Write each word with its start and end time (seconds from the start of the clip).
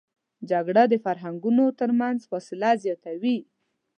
جګړه 0.49 0.83
د 0.91 0.93
فرهنګونو 1.05 1.65
تر 1.79 1.89
منځ 1.99 2.19
فاصله 2.31 2.69
زیاتوي 2.83 3.37